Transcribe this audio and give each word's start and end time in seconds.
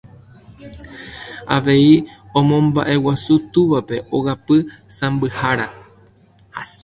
Avei 1.55 1.85
omombaʼeguasu 2.37 3.33
túvape 3.51 3.95
ogapy 4.17 4.57
sãmbyhára. 4.97 5.65